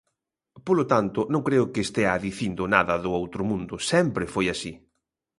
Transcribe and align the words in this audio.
Polo 0.67 0.83
tanto, 0.93 1.19
non 1.33 1.45
creo 1.47 1.65
que 1.73 1.83
estea 1.87 2.23
dicindo 2.27 2.63
nada 2.75 2.95
do 3.03 3.09
outro 3.21 3.41
mundo, 3.51 3.75
sempre 3.91 4.31
foi 4.33 4.45
así. 4.53 4.71